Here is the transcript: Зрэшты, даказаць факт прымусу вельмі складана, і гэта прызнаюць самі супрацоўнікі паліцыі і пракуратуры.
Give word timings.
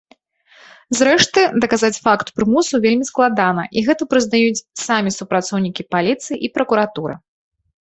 Зрэшты, 0.99 1.41
даказаць 1.65 1.99
факт 2.05 2.31
прымусу 2.39 2.75
вельмі 2.87 3.05
складана, 3.11 3.67
і 3.77 3.85
гэта 3.91 4.09
прызнаюць 4.15 4.65
самі 4.87 5.15
супрацоўнікі 5.19 5.89
паліцыі 5.95 6.43
і 6.49 6.53
пракуратуры. 6.59 7.13